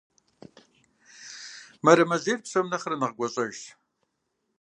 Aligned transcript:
Мэрэмэжьейр 1.83 2.39
псом 2.43 2.65
нэхърэ 2.71 2.95
нэхъ 2.97 3.15
гуащӀэжщ. 3.17 3.61